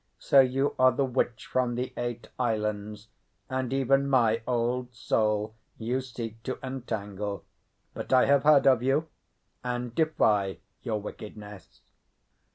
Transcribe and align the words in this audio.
"So 0.17 0.39
you 0.39 0.73
are 0.79 0.91
the 0.91 1.05
witch 1.05 1.45
from 1.45 1.75
the 1.75 1.93
eight 1.95 2.29
islands, 2.39 3.09
and 3.51 3.71
even 3.71 4.09
my 4.09 4.41
old 4.47 4.95
soul 4.95 5.53
you 5.77 6.01
seek 6.01 6.41
to 6.41 6.57
entangle. 6.63 7.45
But 7.93 8.11
I 8.11 8.25
have 8.25 8.41
heard 8.41 8.65
of 8.65 8.81
you, 8.81 9.09
and 9.63 9.93
defy 9.93 10.57
your 10.81 10.99
wickedness." 10.99 11.81